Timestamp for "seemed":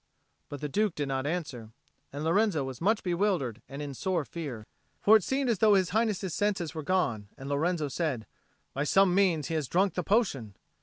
5.23-5.47